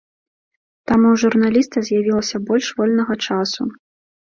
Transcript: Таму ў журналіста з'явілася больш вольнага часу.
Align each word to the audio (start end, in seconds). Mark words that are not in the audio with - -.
Таму 0.93 1.07
ў 1.13 1.21
журналіста 1.25 1.77
з'явілася 1.91 2.37
больш 2.51 2.75
вольнага 2.83 3.13
часу. 3.33 3.75